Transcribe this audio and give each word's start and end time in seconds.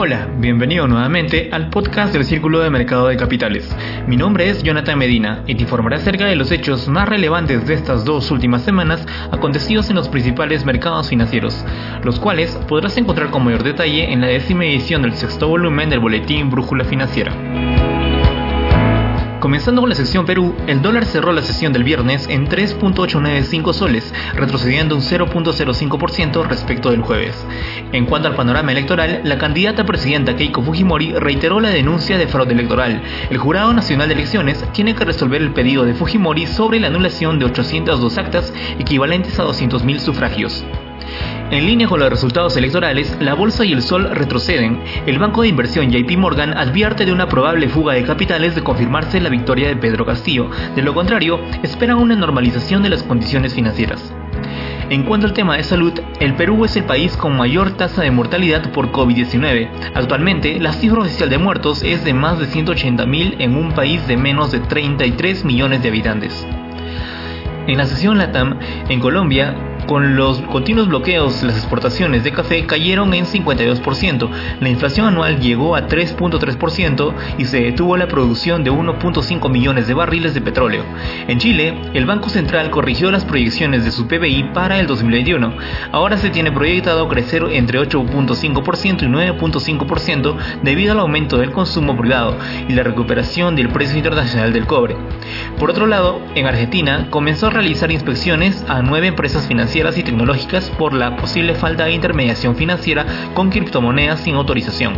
Hola, 0.00 0.28
bienvenido 0.38 0.86
nuevamente 0.86 1.48
al 1.50 1.70
podcast 1.70 2.12
del 2.12 2.24
Círculo 2.24 2.60
de 2.60 2.70
Mercado 2.70 3.08
de 3.08 3.16
Capitales. 3.16 3.68
Mi 4.06 4.16
nombre 4.16 4.48
es 4.48 4.62
Jonathan 4.62 4.96
Medina 4.96 5.42
y 5.44 5.56
te 5.56 5.62
informaré 5.62 5.96
acerca 5.96 6.26
de 6.26 6.36
los 6.36 6.52
hechos 6.52 6.86
más 6.86 7.08
relevantes 7.08 7.66
de 7.66 7.74
estas 7.74 8.04
dos 8.04 8.30
últimas 8.30 8.62
semanas 8.62 9.04
acontecidos 9.32 9.90
en 9.90 9.96
los 9.96 10.08
principales 10.08 10.64
mercados 10.64 11.08
financieros, 11.08 11.64
los 12.04 12.20
cuales 12.20 12.56
podrás 12.68 12.96
encontrar 12.96 13.30
con 13.30 13.42
mayor 13.42 13.64
detalle 13.64 14.12
en 14.12 14.20
la 14.20 14.28
décima 14.28 14.66
edición 14.66 15.02
del 15.02 15.14
sexto 15.14 15.48
volumen 15.48 15.90
del 15.90 15.98
boletín 15.98 16.48
Brújula 16.48 16.84
Financiera. 16.84 17.97
Comenzando 19.58 19.82
con 19.82 19.90
la 19.90 19.96
sección 19.96 20.24
Perú, 20.24 20.54
el 20.68 20.82
dólar 20.82 21.04
cerró 21.04 21.32
la 21.32 21.42
sesión 21.42 21.72
del 21.72 21.82
viernes 21.82 22.28
en 22.28 22.46
3.895 22.46 23.72
soles, 23.72 24.14
retrocediendo 24.34 24.94
un 24.94 25.02
0.05% 25.02 26.46
respecto 26.46 26.92
del 26.92 27.02
jueves. 27.02 27.44
En 27.90 28.06
cuanto 28.06 28.28
al 28.28 28.36
panorama 28.36 28.70
electoral, 28.70 29.22
la 29.24 29.36
candidata 29.36 29.84
presidenta 29.84 30.36
Keiko 30.36 30.62
Fujimori 30.62 31.12
reiteró 31.14 31.58
la 31.58 31.70
denuncia 31.70 32.18
de 32.18 32.28
fraude 32.28 32.52
electoral. 32.52 33.02
El 33.30 33.38
Jurado 33.38 33.72
Nacional 33.72 34.06
de 34.06 34.14
Elecciones 34.14 34.64
tiene 34.72 34.94
que 34.94 35.04
resolver 35.04 35.42
el 35.42 35.52
pedido 35.52 35.84
de 35.84 35.94
Fujimori 35.94 36.46
sobre 36.46 36.78
la 36.78 36.86
anulación 36.86 37.40
de 37.40 37.46
802 37.46 38.16
actas 38.16 38.54
equivalentes 38.78 39.40
a 39.40 39.44
200.000 39.44 39.98
sufragios. 39.98 40.64
En 41.50 41.64
línea 41.64 41.88
con 41.88 42.00
los 42.00 42.10
resultados 42.10 42.58
electorales, 42.58 43.16
la 43.20 43.32
bolsa 43.32 43.64
y 43.64 43.72
el 43.72 43.80
sol 43.80 44.10
retroceden. 44.12 44.82
El 45.06 45.18
banco 45.18 45.40
de 45.40 45.48
inversión 45.48 45.90
JP 45.90 46.18
Morgan 46.18 46.52
advierte 46.52 47.06
de 47.06 47.12
una 47.12 47.26
probable 47.26 47.70
fuga 47.70 47.94
de 47.94 48.04
capitales 48.04 48.54
de 48.54 48.62
confirmarse 48.62 49.18
la 49.18 49.30
victoria 49.30 49.68
de 49.68 49.76
Pedro 49.76 50.04
Castillo. 50.04 50.50
De 50.76 50.82
lo 50.82 50.92
contrario, 50.92 51.40
esperan 51.62 51.96
una 51.96 52.16
normalización 52.16 52.82
de 52.82 52.90
las 52.90 53.02
condiciones 53.02 53.54
financieras. 53.54 54.12
En 54.90 55.04
cuanto 55.04 55.26
al 55.26 55.32
tema 55.32 55.56
de 55.56 55.64
salud, 55.64 55.94
el 56.20 56.34
Perú 56.34 56.66
es 56.66 56.76
el 56.76 56.84
país 56.84 57.16
con 57.16 57.34
mayor 57.34 57.70
tasa 57.78 58.02
de 58.02 58.10
mortalidad 58.10 58.70
por 58.72 58.92
COVID-19. 58.92 59.70
Actualmente, 59.94 60.60
la 60.60 60.74
cifra 60.74 61.00
oficial 61.00 61.30
de 61.30 61.38
muertos 61.38 61.82
es 61.82 62.04
de 62.04 62.12
más 62.12 62.38
de 62.38 62.46
180.000 62.46 63.36
en 63.38 63.56
un 63.56 63.72
país 63.72 64.06
de 64.06 64.18
menos 64.18 64.52
de 64.52 64.60
33 64.60 65.46
millones 65.46 65.82
de 65.82 65.88
habitantes. 65.88 66.46
En 67.66 67.78
la 67.78 67.86
sesión 67.86 68.18
LATAM, 68.18 68.58
en 68.88 69.00
Colombia, 69.00 69.54
con 69.88 70.16
los 70.16 70.42
continuos 70.42 70.86
bloqueos, 70.86 71.42
las 71.42 71.56
exportaciones 71.56 72.22
de 72.22 72.30
café 72.30 72.66
cayeron 72.66 73.14
en 73.14 73.24
52%, 73.24 74.28
la 74.60 74.68
inflación 74.68 75.06
anual 75.06 75.40
llegó 75.40 75.74
a 75.74 75.88
3.3% 75.88 77.14
y 77.38 77.46
se 77.46 77.62
detuvo 77.62 77.96
la 77.96 78.06
producción 78.06 78.62
de 78.64 78.70
1.5 78.70 79.50
millones 79.50 79.88
de 79.88 79.94
barriles 79.94 80.34
de 80.34 80.42
petróleo. 80.42 80.84
En 81.26 81.38
Chile, 81.38 81.74
el 81.94 82.04
Banco 82.04 82.28
Central 82.28 82.70
corrigió 82.70 83.10
las 83.10 83.24
proyecciones 83.24 83.82
de 83.82 83.90
su 83.90 84.06
PBI 84.06 84.50
para 84.52 84.78
el 84.78 84.86
2021. 84.86 85.54
Ahora 85.90 86.18
se 86.18 86.28
tiene 86.28 86.52
proyectado 86.52 87.08
crecer 87.08 87.42
entre 87.50 87.80
8.5% 87.80 89.02
y 89.02 89.06
9.5% 89.06 90.36
debido 90.62 90.92
al 90.92 91.00
aumento 91.00 91.38
del 91.38 91.52
consumo 91.52 91.96
privado 91.96 92.36
y 92.68 92.74
la 92.74 92.82
recuperación 92.82 93.56
del 93.56 93.70
precio 93.70 93.96
internacional 93.96 94.52
del 94.52 94.66
cobre. 94.66 94.98
Por 95.58 95.70
otro 95.70 95.86
lado, 95.86 96.20
en 96.34 96.46
Argentina 96.46 97.06
comenzó 97.08 97.46
a 97.46 97.50
realizar 97.50 97.90
inspecciones 97.90 98.62
a 98.68 98.82
nueve 98.82 99.06
empresas 99.06 99.46
financieras 99.46 99.77
y 99.78 100.02
tecnológicas 100.02 100.70
por 100.70 100.92
la 100.92 101.16
posible 101.16 101.54
falta 101.54 101.84
de 101.84 101.92
intermediación 101.92 102.56
financiera 102.56 103.06
con 103.32 103.48
criptomonedas 103.48 104.18
sin 104.20 104.34
autorización. 104.34 104.94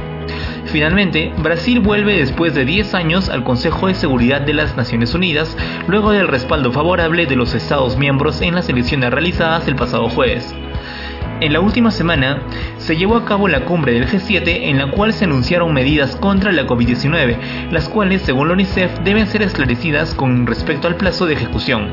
Finalmente, 0.65 1.35
Brasil 1.37 1.81
vuelve 1.81 2.17
después 2.17 2.55
de 2.55 2.65
10 2.65 2.95
años 2.95 3.29
al 3.29 3.45
Consejo 3.45 3.89
de 3.89 3.95
Seguridad 3.95 4.41
de 4.41 4.55
las 4.55 4.79
Naciones 4.79 5.13
Unidas, 5.15 5.55
luego 5.87 6.13
del 6.13 6.29
respaldo 6.29 6.73
favorable 6.73 7.27
de 7.27 7.37
los 7.37 7.55
Estados 7.55 7.99
miembros 7.99 8.41
en 8.41 8.55
las 8.55 8.71
elecciones 8.71 9.11
realizadas 9.11 9.69
el 9.69 9.77
pasado 9.77 10.09
jueves. 10.09 10.55
En 11.41 11.53
la 11.53 11.61
última 11.61 11.91
semana 11.91 12.43
se 12.79 12.97
llevó 12.97 13.17
a 13.17 13.25
cabo 13.27 13.49
la 13.49 13.65
cumbre 13.67 13.93
del 13.93 14.07
G7 14.07 14.69
en 14.69 14.79
la 14.79 14.91
cual 14.91 15.13
se 15.13 15.25
anunciaron 15.25 15.75
medidas 15.75 16.17
contra 16.17 16.53
la 16.53 16.67
COVID-19, 16.67 17.71
las 17.71 17.89
cuales, 17.89 18.23
según 18.23 18.49
la 18.49 18.55
UNICEF, 18.55 19.01
deben 19.01 19.27
ser 19.27 19.43
esclarecidas 19.43 20.15
con 20.15 20.47
respecto 20.47 20.89
al 20.89 20.97
plazo 20.97 21.27
de 21.27 21.35
ejecución. 21.35 21.93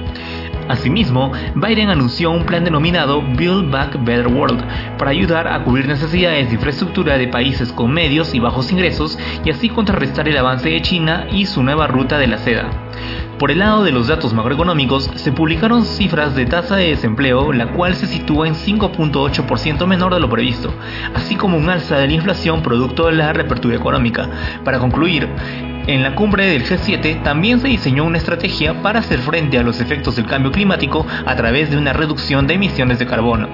Asimismo, 0.67 1.31
Biden 1.55 1.89
anunció 1.89 2.31
un 2.31 2.45
plan 2.45 2.63
denominado 2.63 3.21
Build 3.21 3.71
Back 3.71 4.03
Better 4.03 4.27
World 4.27 4.63
para 4.97 5.11
ayudar 5.11 5.47
a 5.47 5.63
cubrir 5.63 5.87
necesidades 5.87 6.49
de 6.49 6.55
infraestructura 6.55 7.17
de 7.17 7.27
países 7.27 7.71
con 7.71 7.91
medios 7.91 8.33
y 8.33 8.39
bajos 8.39 8.71
ingresos 8.71 9.17
y 9.45 9.49
así 9.49 9.69
contrarrestar 9.69 10.27
el 10.27 10.37
avance 10.37 10.69
de 10.69 10.81
China 10.81 11.27
y 11.31 11.45
su 11.45 11.63
nueva 11.63 11.87
ruta 11.87 12.17
de 12.17 12.27
la 12.27 12.37
seda. 12.37 12.69
Por 13.39 13.51
el 13.51 13.59
lado 13.59 13.83
de 13.83 13.91
los 13.91 14.07
datos 14.07 14.33
macroeconómicos, 14.33 15.11
se 15.13 15.31
publicaron 15.31 15.85
cifras 15.85 16.33
de 16.33 16.47
tasa 16.47 16.75
de 16.75 16.89
desempleo, 16.89 17.53
la 17.53 17.67
cual 17.67 17.93
se 17.93 18.07
sitúa 18.07 18.47
en 18.47 18.55
5.8% 18.55 19.85
menor 19.85 20.15
de 20.15 20.19
lo 20.19 20.27
previsto, 20.27 20.73
así 21.13 21.35
como 21.35 21.55
un 21.55 21.69
alza 21.69 21.99
de 21.99 22.07
la 22.07 22.13
inflación 22.13 22.63
producto 22.63 23.05
de 23.05 23.11
la 23.11 23.33
reapertura 23.33 23.75
económica. 23.75 24.27
Para 24.63 24.79
concluir, 24.79 25.29
en 25.87 26.03
la 26.03 26.15
cumbre 26.15 26.45
del 26.45 26.65
G7 26.65 27.23
también 27.23 27.61
se 27.61 27.69
diseñó 27.69 28.03
una 28.03 28.17
estrategia 28.17 28.81
para 28.81 28.99
hacer 28.99 29.19
frente 29.19 29.57
a 29.57 29.63
los 29.63 29.79
efectos 29.79 30.17
del 30.17 30.25
cambio 30.25 30.51
climático 30.51 31.07
a 31.25 31.35
través 31.35 31.71
de 31.71 31.77
una 31.77 31.93
reducción 31.93 32.45
de 32.45 32.55
emisiones 32.55 32.99
de 32.99 33.05
carbono. 33.05 33.47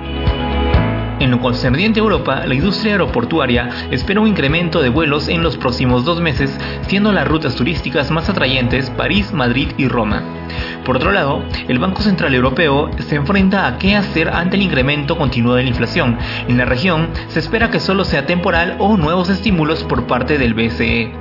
En 1.19 1.29
lo 1.29 1.39
concerniente 1.39 1.99
a 1.99 2.03
Europa, 2.03 2.43
la 2.45 2.55
industria 2.55 2.93
aeroportuaria 2.93 3.69
espera 3.91 4.19
un 4.19 4.27
incremento 4.27 4.81
de 4.81 4.89
vuelos 4.89 5.29
en 5.29 5.43
los 5.43 5.57
próximos 5.57 6.05
dos 6.05 6.19
meses, 6.19 6.59
siendo 6.87 7.11
las 7.11 7.27
rutas 7.27 7.55
turísticas 7.55 8.09
más 8.09 8.27
atrayentes 8.29 8.89
París, 8.89 9.31
Madrid 9.31 9.69
y 9.77 9.87
Roma. 9.87 10.42
Por 10.85 10.97
otro 10.97 11.11
lado, 11.11 11.43
el 11.67 11.79
Banco 11.79 12.01
Central 12.01 12.33
Europeo 12.33 12.89
se 13.07 13.15
enfrenta 13.15 13.67
a 13.67 13.77
qué 13.77 13.95
hacer 13.95 14.29
ante 14.29 14.55
el 14.57 14.63
incremento 14.63 15.17
continuo 15.17 15.55
de 15.55 15.63
la 15.63 15.69
inflación. 15.69 16.17
En 16.47 16.57
la 16.57 16.65
región 16.65 17.09
se 17.27 17.39
espera 17.39 17.71
que 17.71 17.79
solo 17.79 18.03
sea 18.03 18.25
temporal 18.25 18.75
o 18.79 18.97
nuevos 18.97 19.29
estímulos 19.29 19.83
por 19.83 20.07
parte 20.07 20.37
del 20.37 20.53
BCE. 20.53 21.11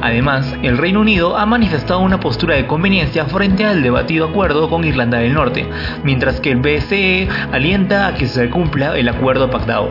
Además, 0.00 0.56
el 0.62 0.78
Reino 0.78 1.00
Unido 1.00 1.36
ha 1.36 1.46
manifestado 1.46 2.00
una 2.00 2.20
postura 2.20 2.56
de 2.56 2.66
conveniencia 2.66 3.24
frente 3.26 3.64
al 3.64 3.82
debatido 3.82 4.26
acuerdo 4.26 4.68
con 4.68 4.84
Irlanda 4.84 5.18
del 5.18 5.34
Norte, 5.34 5.68
mientras 6.04 6.40
que 6.40 6.50
el 6.50 6.58
BCE 6.58 7.28
alienta 7.52 8.08
a 8.08 8.14
que 8.14 8.26
se 8.26 8.50
cumpla 8.50 8.96
el 8.98 9.08
acuerdo 9.08 9.50
pactado. 9.50 9.90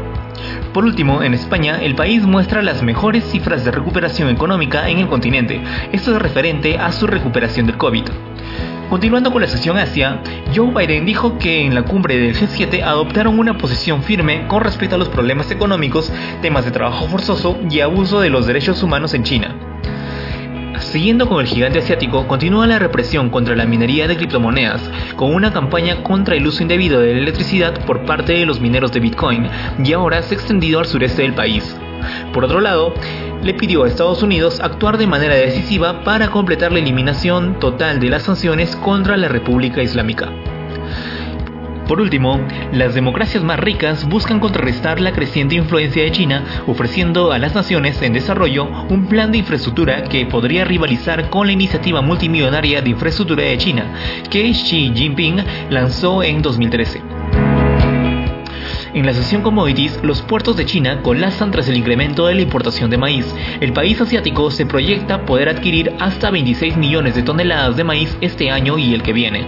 Por 0.74 0.86
último, 0.86 1.22
en 1.22 1.34
España, 1.34 1.82
el 1.82 1.96
país 1.96 2.24
muestra 2.24 2.62
las 2.62 2.82
mejores 2.82 3.26
cifras 3.26 3.66
de 3.66 3.72
recuperación 3.72 4.30
económica 4.30 4.88
en 4.88 5.00
el 5.00 5.08
continente. 5.08 5.62
Esto 5.92 6.16
es 6.16 6.22
referente 6.22 6.78
a 6.78 6.92
su 6.92 7.08
recuperación 7.08 7.68
del 7.68 7.78
COVID. 7.78 8.06
Continuando 8.92 9.32
con 9.32 9.42
la 9.42 9.48
sección 9.48 9.78
Asia, 9.78 10.20
Joe 10.54 10.74
Biden 10.74 11.06
dijo 11.06 11.38
que 11.38 11.62
en 11.66 11.74
la 11.74 11.84
cumbre 11.84 12.18
del 12.18 12.36
G7 12.36 12.84
adoptaron 12.84 13.40
una 13.40 13.58
posición 13.58 14.04
firme 14.04 14.46
con 14.50 14.62
respecto 14.62 14.96
a 14.96 14.98
los 14.98 15.08
problemas 15.08 15.50
económicos, 15.50 16.12
temas 16.42 16.66
de 16.66 16.72
trabajo 16.72 17.08
forzoso 17.08 17.58
y 17.70 17.80
abuso 17.80 18.20
de 18.20 18.30
los 18.30 18.48
derechos 18.48 18.84
humanos 18.84 19.14
en 19.14 19.24
China. 19.24 19.56
Siguiendo 20.80 21.30
con 21.30 21.40
el 21.40 21.48
gigante 21.48 21.80
asiático, 21.80 22.28
continúa 22.28 22.68
la 22.68 22.80
represión 22.80 23.30
contra 23.30 23.56
la 23.56 23.66
minería 23.66 24.10
de 24.10 24.18
criptomonedas, 24.18 24.82
con 25.16 25.34
una 25.34 25.54
campaña 25.54 26.04
contra 26.04 26.36
el 26.36 26.46
uso 26.46 26.62
indebido 26.62 27.00
de 27.00 27.14
la 27.14 27.20
electricidad 27.22 27.86
por 27.86 28.06
parte 28.06 28.34
de 28.34 28.46
los 28.46 28.60
mineros 28.60 28.92
de 28.92 29.00
Bitcoin, 29.00 29.48
y 29.82 29.94
ahora 29.94 30.22
se 30.22 30.36
ha 30.36 30.38
extendido 30.38 30.80
al 30.80 30.86
sureste 30.86 31.22
del 31.22 31.34
país. 31.34 31.78
Por 32.34 32.44
otro 32.44 32.60
lado, 32.60 32.94
le 33.44 33.54
pidió 33.54 33.84
a 33.84 33.88
Estados 33.88 34.24
Unidos 34.24 34.60
actuar 34.60 34.98
de 34.98 35.08
manera 35.08 35.36
decisiva 35.36 36.04
para 36.04 36.30
completar 36.30 36.72
la 36.72 36.80
eliminación 36.80 37.60
total 37.60 38.00
de 38.00 38.10
las 38.10 38.24
sanciones 38.24 38.76
contra 38.76 39.18
la 39.18 39.28
República 39.28 39.82
Islámica. 39.82 40.30
Por 41.92 42.00
último, 42.00 42.40
las 42.72 42.94
democracias 42.94 43.44
más 43.44 43.60
ricas 43.60 44.08
buscan 44.08 44.40
contrarrestar 44.40 45.02
la 45.02 45.12
creciente 45.12 45.56
influencia 45.56 46.04
de 46.04 46.12
China, 46.12 46.46
ofreciendo 46.66 47.34
a 47.34 47.38
las 47.38 47.54
naciones 47.54 48.02
en 48.02 48.14
desarrollo 48.14 48.70
un 48.88 49.08
plan 49.08 49.32
de 49.34 49.40
infraestructura 49.40 50.04
que 50.04 50.26
podría 50.26 50.64
rivalizar 50.64 51.30
con 51.30 51.48
la 51.48 51.54
iniciativa 51.54 52.02
multimillonaria 52.02 52.82
de 52.82 52.92
infraestructura 52.92 53.44
de 53.44 53.58
China, 53.58 53.94
que 54.30 54.52
Xi 54.52 54.94
Jinping 54.96 55.44
lanzó 55.70 56.24
en 56.24 56.42
2013. 56.42 57.11
En 58.94 59.06
la 59.06 59.14
sesión 59.14 59.42
commodities, 59.42 60.02
los 60.04 60.22
puertos 60.22 60.58
de 60.58 60.66
China 60.66 61.02
colapsan 61.02 61.50
tras 61.50 61.70
el 61.70 61.78
incremento 61.78 62.28
de 62.28 62.36
la 62.36 62.42
importación 62.42 62.90
de 62.90 62.98
maíz. 62.98 63.34
El 63.62 63.72
país 63.72 64.02
asiático 64.02 64.52
se 64.52 64.66
proyecta 64.66 65.26
poder 65.26 65.48
adquirir 65.48 65.94
hasta 66.00 66.30
26 66.30 66.76
millones 66.76 67.16
de 67.16 67.24
toneladas 67.24 67.78
de 67.78 67.86
maíz 67.86 68.18
este 68.20 68.52
año 68.52 68.78
y 68.78 68.94
el 68.94 69.02
que 69.02 69.14
viene. 69.14 69.48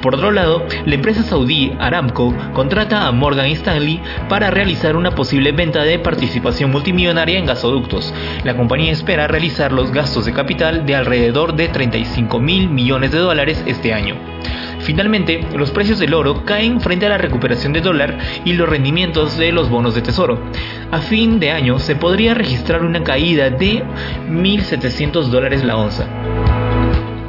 Por 0.00 0.14
otro 0.14 0.30
lado, 0.30 0.64
la 0.86 0.94
empresa 0.94 1.22
saudí 1.22 1.72
Aramco 1.78 2.34
contrata 2.54 3.06
a 3.06 3.12
Morgan 3.12 3.50
Stanley 3.50 4.00
para 4.30 4.50
realizar 4.50 4.96
una 4.96 5.14
posible 5.14 5.52
venta 5.52 5.82
de 5.82 5.98
participación 5.98 6.70
multimillonaria 6.70 7.38
en 7.38 7.44
gasoductos. 7.44 8.14
La 8.42 8.56
compañía 8.56 8.92
espera 8.92 9.26
realizar 9.26 9.70
los 9.70 9.92
gastos 9.92 10.24
de 10.24 10.32
capital 10.32 10.86
de 10.86 10.96
alrededor 10.96 11.56
de 11.56 11.68
35 11.68 12.40
mil 12.40 12.70
millones 12.70 13.12
de 13.12 13.18
dólares 13.18 13.62
este 13.66 13.92
año. 13.92 14.16
Finalmente, 14.88 15.44
los 15.54 15.70
precios 15.70 15.98
del 15.98 16.14
oro 16.14 16.46
caen 16.46 16.80
frente 16.80 17.04
a 17.04 17.10
la 17.10 17.18
recuperación 17.18 17.74
del 17.74 17.82
dólar 17.82 18.16
y 18.46 18.54
los 18.54 18.66
rendimientos 18.66 19.36
de 19.36 19.52
los 19.52 19.68
bonos 19.68 19.94
de 19.94 20.00
tesoro. 20.00 20.40
A 20.90 21.00
fin 21.00 21.38
de 21.38 21.50
año 21.50 21.78
se 21.78 21.94
podría 21.94 22.32
registrar 22.32 22.82
una 22.82 23.04
caída 23.04 23.50
de 23.50 23.84
1.700 24.30 25.24
dólares 25.24 25.62
la 25.62 25.76
onza. 25.76 26.06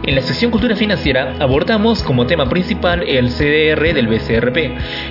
En 0.10 0.16
la 0.16 0.22
sección 0.22 0.50
Cultura 0.50 0.76
Financiera 0.76 1.36
abordamos 1.38 2.02
como 2.02 2.26
tema 2.26 2.50
principal 2.50 3.04
el 3.08 3.30
CDR 3.30 3.94
del 3.94 4.08
BCRP, 4.08 4.58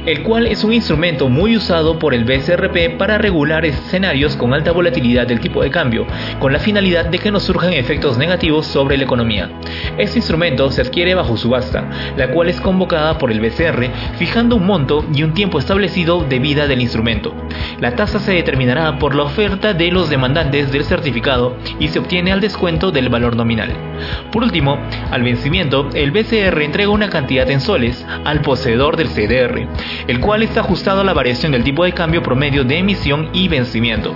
el 0.07 0.25
cual 0.25 0.49
es 0.49 0.65
un 0.65 0.73
instrumento 0.73 1.29
muy 1.29 1.57
usado 1.57 2.01
por 2.01 2.15
el 2.15 2.25
BCRP 2.25 2.99
para 2.99 3.17
regular 3.17 3.65
escenarios 3.65 4.35
con 4.35 4.53
alta 4.53 4.73
volatilidad 4.73 5.29
del 5.29 5.39
tipo 5.39 5.63
de 5.63 5.71
cambio, 5.71 6.05
con 6.41 6.53
la 6.53 6.59
finalidad 6.59 7.07
de 7.07 7.21
que 7.21 7.31
no 7.31 7.39
surjan 7.39 7.75
efectos 7.75 8.19
negativos 8.19 8.67
sobre 8.67 8.97
la 8.97 9.05
economía. 9.05 9.53
Este 9.99 10.19
instrumento 10.19 10.69
se 10.73 10.81
adquiere 10.81 11.15
bajo 11.15 11.37
subasta, 11.37 11.89
la 12.17 12.33
cual 12.33 12.49
es 12.49 12.61
convocada 12.61 13.19
por 13.19 13.31
el 13.31 13.39
BCR 13.39 13.93
fijando 14.17 14.57
un 14.57 14.67
monto 14.67 15.07
y 15.15 15.23
un 15.23 15.33
tiempo 15.33 15.61
establecido 15.61 16.25
de 16.25 16.41
vida 16.41 16.67
del 16.67 16.81
instrumento. 16.81 17.33
La 17.81 17.95
tasa 17.95 18.19
se 18.19 18.33
determinará 18.33 18.99
por 18.99 19.15
la 19.15 19.23
oferta 19.23 19.73
de 19.73 19.93
los 19.93 20.11
demandantes 20.11 20.73
del 20.73 20.85
certificado 20.85 21.57
y 21.79 21.89
se 21.89 22.01
obtiene 22.01 22.33
al 22.33 22.41
descuento 22.41 22.91
del 22.91 23.09
valor 23.09 23.37
nominal. 23.37 23.73
Por 24.33 24.43
último, 24.43 24.79
al 25.11 25.23
vencimiento, 25.23 25.89
el 25.95 26.11
BCR 26.11 26.61
entrega 26.63 26.91
una 26.91 27.09
cantidad 27.09 27.49
en 27.51 27.61
soles 27.61 28.05
al 28.25 28.41
poseedor 28.41 28.97
del 28.97 29.09
CDR, 29.09 29.69
el 30.09 30.21
cual 30.21 30.43
está 30.43 30.61
ajustado 30.61 31.03
a 31.03 31.05
la 31.05 31.15
variación 31.15 31.53
del 31.53 31.63
tipo 31.63 31.85
de 31.85 31.93
cambio 31.93 32.23
promedio 32.23 32.65
de 32.65 32.79
emisión 32.79 33.31
y 33.33 33.47
vencimiento. 33.47 34.13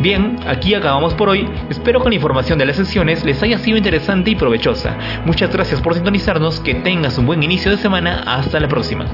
Bien, 0.00 0.38
aquí 0.46 0.74
acabamos 0.74 1.14
por 1.14 1.28
hoy. 1.28 1.48
Espero 1.68 2.02
que 2.02 2.08
la 2.08 2.16
información 2.16 2.58
de 2.58 2.66
las 2.66 2.76
sesiones 2.76 3.24
les 3.24 3.42
haya 3.42 3.58
sido 3.58 3.76
interesante 3.76 4.30
y 4.30 4.34
provechosa. 4.34 4.96
Muchas 5.24 5.52
gracias 5.52 5.80
por 5.80 5.94
sintonizarnos, 5.94 6.60
que 6.60 6.74
tengas 6.74 7.18
un 7.18 7.26
buen 7.26 7.42
inicio 7.42 7.70
de 7.70 7.76
semana. 7.76 8.22
Hasta 8.26 8.58
la 8.60 8.68
próxima. 8.68 9.06